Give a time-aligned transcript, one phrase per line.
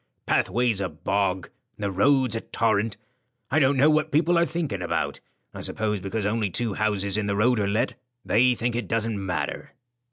[0.25, 2.97] Pathway's a bog, and the road's a torrent.
[3.51, 5.19] I don't know what people are thinking about.
[5.53, 7.93] I suppose because only two houses in the road are let,
[8.25, 9.75] they think it doesn't matter."